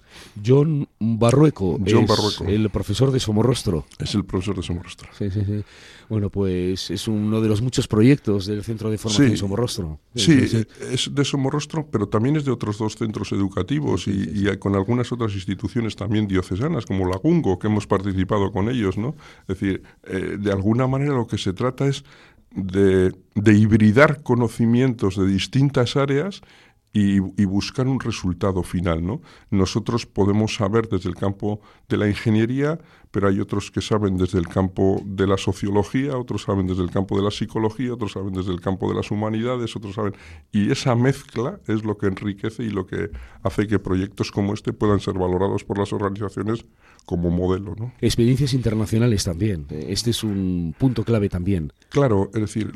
John 0.45 0.87
Barrueco 0.99 1.79
es 1.85 1.93
el 2.47 2.69
profesor 2.69 3.11
de 3.11 3.19
Somorrostro. 3.19 3.85
Es 3.97 4.13
el 4.13 4.25
profesor 4.25 4.57
de 4.57 4.63
Somorrostro. 4.63 5.09
Sí, 5.17 5.31
sí, 5.31 5.43
sí. 5.45 5.63
Bueno, 6.09 6.31
pues 6.31 6.89
es 6.89 7.07
uno 7.07 7.39
de 7.39 7.47
los 7.47 7.61
muchos 7.61 7.87
proyectos 7.87 8.47
del 8.47 8.63
Centro 8.63 8.89
de 8.89 8.97
Formación 8.97 9.29
de 9.29 9.37
Somorrostro. 9.37 9.99
Sí, 10.15 10.65
es 10.91 11.13
de 11.13 11.25
Somorrostro, 11.25 11.87
pero 11.89 12.07
también 12.09 12.35
es 12.35 12.45
de 12.45 12.51
otros 12.51 12.79
dos 12.79 12.95
centros 12.95 13.31
educativos 13.31 14.07
y, 14.07 14.47
y 14.49 14.57
con 14.57 14.75
algunas 14.75 15.11
otras 15.11 15.33
instituciones 15.33 15.95
también 15.95 16.27
diocesanas, 16.27 16.85
como 16.85 17.07
Lagungo, 17.07 17.59
que 17.59 17.67
hemos 17.67 17.85
participado 17.85 18.18
con 18.27 18.69
ellos, 18.69 18.97
¿no? 18.97 19.15
Es 19.41 19.59
decir, 19.59 19.83
eh, 20.03 20.37
de 20.39 20.51
alguna 20.51 20.87
manera 20.87 21.13
lo 21.13 21.27
que 21.27 21.37
se 21.37 21.53
trata 21.53 21.87
es 21.87 22.03
de, 22.51 23.13
de 23.35 23.53
hibridar 23.53 24.23
conocimientos 24.23 25.17
de 25.17 25.27
distintas 25.27 25.95
áreas 25.95 26.41
y, 26.91 27.19
buscar 27.45 27.87
un 27.87 27.99
resultado 27.99 28.63
final. 28.63 29.05
¿no? 29.05 29.21
Nosotros 29.51 30.05
podemos 30.05 30.55
saber 30.55 30.89
desde 30.89 31.09
el 31.09 31.15
campo 31.15 31.61
de 31.87 31.97
la 31.97 32.07
ingeniería, 32.07 32.79
pero 33.11 33.27
hay 33.27 33.39
otros 33.39 33.71
que 33.71 33.81
saben 33.81 34.17
desde 34.17 34.39
el 34.39 34.47
campo 34.47 35.01
de 35.05 35.27
la 35.27 35.37
sociología, 35.37 36.17
otros 36.17 36.43
saben 36.43 36.67
desde 36.67 36.83
el 36.83 36.91
campo 36.91 37.17
de 37.17 37.23
la 37.23 37.31
psicología, 37.31 37.93
otros 37.93 38.13
saben 38.13 38.33
desde 38.33 38.51
el 38.51 38.61
campo 38.61 38.89
de 38.89 38.95
las 38.95 39.11
humanidades, 39.11 39.75
otros 39.75 39.95
saben... 39.95 40.13
Y 40.51 40.71
esa 40.71 40.95
mezcla 40.95 41.59
es 41.67 41.83
lo 41.83 41.97
que 41.97 42.07
enriquece 42.07 42.63
y 42.63 42.69
lo 42.69 42.85
que 42.85 43.11
hace 43.43 43.67
que 43.67 43.79
proyectos 43.79 44.31
como 44.31 44.53
este 44.53 44.73
puedan 44.73 44.99
ser 44.99 45.15
valorados 45.15 45.63
por 45.63 45.77
las 45.77 45.93
organizaciones 45.93 46.65
como 47.09 47.31
modelo. 47.31 47.73
¿no? 47.75 47.91
Experiencias 48.01 48.53
internacionales 48.53 49.23
también. 49.23 49.65
Este 49.71 50.11
es 50.11 50.23
un 50.23 50.75
punto 50.77 51.03
clave 51.03 51.27
también. 51.27 51.73
Claro, 51.89 52.29
es 52.35 52.41
decir, 52.41 52.71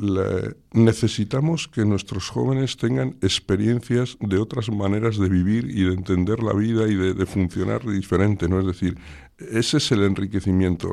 necesitamos 0.71 1.67
que 1.67 1.85
nuestros 1.85 2.29
jóvenes 2.29 2.75
tengan 2.77 3.15
experiencias 3.21 4.17
de 4.19 4.39
otras 4.39 4.71
maneras 4.71 5.19
de 5.19 5.29
vivir 5.29 5.69
y 5.69 5.83
de 5.83 5.93
entender 5.93 6.41
la 6.41 6.53
vida 6.53 6.87
y 6.87 6.95
de, 6.95 7.13
de 7.13 7.25
funcionar 7.27 7.85
diferente. 7.85 8.49
¿no? 8.49 8.59
Es 8.59 8.65
decir, 8.65 8.97
ese 9.37 9.77
es 9.77 9.91
el 9.91 10.03
enriquecimiento. 10.03 10.89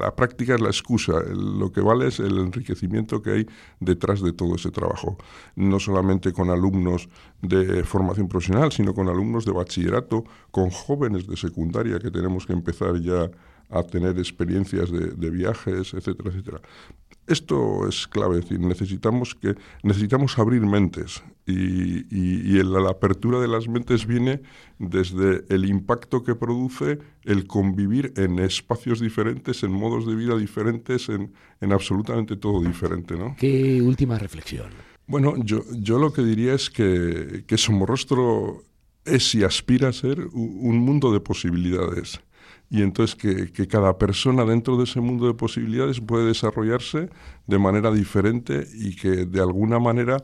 La 0.00 0.14
práctica 0.14 0.54
es 0.54 0.60
la 0.60 0.68
excusa. 0.68 1.14
Lo 1.22 1.70
que 1.70 1.80
vale 1.80 2.08
es 2.08 2.18
el 2.18 2.38
enriquecimiento 2.38 3.22
que 3.22 3.30
hay 3.30 3.46
detrás 3.78 4.20
de 4.22 4.32
todo 4.32 4.56
ese 4.56 4.70
trabajo. 4.70 5.16
No 5.54 5.78
solamente 5.78 6.32
con 6.32 6.50
alumnos 6.50 7.08
de 7.42 7.84
formación 7.84 8.28
profesional, 8.28 8.72
sino 8.72 8.92
con 8.92 9.08
alumnos 9.08 9.44
de 9.44 9.52
bachillerato, 9.52 10.24
con 10.50 10.70
jóvenes 10.70 11.26
de 11.26 11.36
secundaria 11.36 11.98
que 11.98 12.10
tenemos 12.10 12.44
que 12.44 12.52
empezar 12.60 13.00
ya 13.00 13.30
a 13.70 13.82
tener 13.82 14.18
experiencias 14.18 14.90
de, 14.90 15.12
de 15.12 15.30
viajes, 15.30 15.94
etcétera, 15.94 16.30
etcétera. 16.30 16.60
Esto 17.26 17.86
es 17.88 18.08
clave, 18.08 18.38
es 18.38 18.42
decir, 18.42 18.58
necesitamos, 18.58 19.36
que, 19.36 19.54
necesitamos 19.84 20.36
abrir 20.38 20.62
mentes 20.62 21.22
Y, 21.46 22.04
y, 22.10 22.62
la, 22.62 22.90
apertura 22.90 23.40
de 23.40 23.46
las 23.46 23.68
mentes 23.68 24.06
viene 24.06 24.42
desde 24.78 25.44
el 25.48 25.64
impacto 25.64 26.22
que 26.24 26.34
produce 26.34 26.98
el 27.24 27.46
convivir 27.46 28.12
en 28.16 28.38
espacios 28.40 29.00
diferentes, 29.00 29.62
en 29.62 29.72
modos 29.72 30.06
de 30.06 30.14
vida 30.16 30.36
diferentes, 30.36 31.08
en, 31.08 31.32
en 31.60 31.72
absolutamente 31.72 32.36
todo 32.36 32.60
diferente. 32.62 33.16
¿no? 33.16 33.36
¿Qué 33.38 33.80
última 33.80 34.18
reflexión? 34.18 34.70
Bueno, 35.06 35.34
yo, 35.44 35.62
yo 35.72 35.98
lo 35.98 36.12
que 36.12 36.22
diría 36.22 36.54
es 36.54 36.68
que, 36.70 37.44
que 37.46 37.56
Somorrostro 37.56 38.62
es 39.04 39.34
y 39.34 39.44
aspira 39.44 39.88
a 39.88 39.92
ser 39.92 40.20
un 40.32 40.78
mundo 40.78 41.12
de 41.12 41.20
posibilidades 41.20 42.20
y 42.70 42.82
entonces 42.82 43.16
que, 43.16 43.52
que, 43.52 43.66
cada 43.66 43.98
persona 43.98 44.44
dentro 44.44 44.76
de 44.76 44.84
ese 44.84 45.00
mundo 45.00 45.26
de 45.26 45.34
posibilidades 45.34 46.00
puede 46.00 46.26
desarrollarse 46.26 47.10
de 47.46 47.58
manera 47.58 47.90
diferente 47.90 48.66
y 48.72 48.94
que 48.94 49.26
de 49.26 49.40
alguna 49.40 49.80
manera 49.80 50.18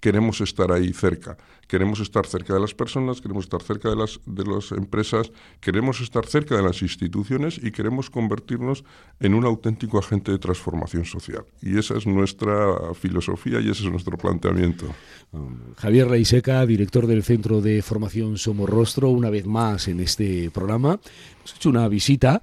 queremos 0.00 0.40
estar 0.40 0.72
ahí 0.72 0.92
cerca. 0.92 1.38
Queremos 1.72 2.00
estar 2.00 2.26
cerca 2.26 2.52
de 2.52 2.60
las 2.60 2.74
personas, 2.74 3.22
queremos 3.22 3.44
estar 3.44 3.62
cerca 3.62 3.88
de 3.88 3.96
las, 3.96 4.20
de 4.26 4.44
las 4.44 4.72
empresas, 4.72 5.32
queremos 5.58 6.02
estar 6.02 6.26
cerca 6.26 6.54
de 6.54 6.62
las 6.62 6.82
instituciones 6.82 7.56
y 7.56 7.72
queremos 7.72 8.10
convertirnos 8.10 8.84
en 9.20 9.32
un 9.32 9.46
auténtico 9.46 9.98
agente 9.98 10.32
de 10.32 10.38
transformación 10.38 11.06
social. 11.06 11.46
Y 11.62 11.78
esa 11.78 11.96
es 11.96 12.06
nuestra 12.06 12.92
filosofía 12.92 13.58
y 13.62 13.70
ese 13.70 13.84
es 13.84 13.90
nuestro 13.90 14.18
planteamiento. 14.18 14.84
Javier 15.78 16.08
Reiseca, 16.08 16.66
director 16.66 17.06
del 17.06 17.22
Centro 17.22 17.62
de 17.62 17.80
Formación 17.80 18.36
Somorrostro, 18.36 19.08
una 19.08 19.30
vez 19.30 19.46
más 19.46 19.88
en 19.88 20.00
este 20.00 20.50
programa. 20.50 21.00
Hemos 21.38 21.56
hecho 21.56 21.70
una 21.70 21.88
visita 21.88 22.42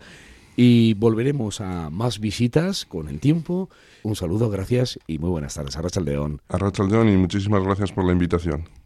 y 0.56 0.96
volveremos 0.96 1.62
a 1.62 1.92
más 1.92 2.20
visitas 2.20 2.84
con 2.84 3.08
el 3.08 3.20
tiempo. 3.20 3.70
Un 4.02 4.16
saludo, 4.16 4.50
gracias 4.50 4.98
y 5.06 5.20
muy 5.20 5.30
buenas 5.30 5.54
tardes. 5.54 5.78
Arracha 5.78 6.02
León. 6.02 6.42
Arracha 6.50 6.84
León 6.84 7.10
y 7.10 7.16
muchísimas 7.16 7.62
gracias 7.64 7.92
por 7.92 8.06
la 8.06 8.12
invitación. 8.14 8.79